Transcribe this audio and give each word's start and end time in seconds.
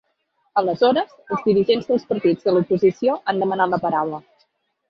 Aleshores, 0.61 1.11
els 1.35 1.43
dirigents 1.51 1.91
dels 1.91 2.07
partits 2.13 2.47
de 2.47 2.57
l’oposició 2.57 3.19
han 3.33 3.45
demanat 3.47 3.75
la 3.75 3.81
paraula. 3.85 4.23